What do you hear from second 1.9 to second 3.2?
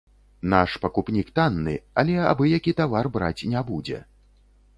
але абы-які тавар